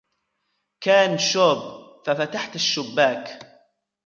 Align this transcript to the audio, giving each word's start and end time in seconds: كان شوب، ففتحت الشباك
كان 0.83 1.17
شوب، 1.17 1.57
ففتحت 2.05 2.55
الشباك 2.55 3.39